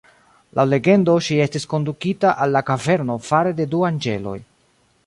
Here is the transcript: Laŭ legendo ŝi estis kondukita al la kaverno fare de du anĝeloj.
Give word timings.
Laŭ 0.59 0.63
legendo 0.69 1.17
ŝi 1.27 1.37
estis 1.45 1.69
kondukita 1.75 2.33
al 2.47 2.57
la 2.59 2.65
kaverno 2.71 3.21
fare 3.31 3.57
de 3.63 3.71
du 3.77 3.87
anĝeloj. 3.93 4.37